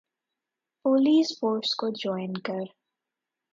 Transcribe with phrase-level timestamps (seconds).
[0.85, 2.63] police force کو join کر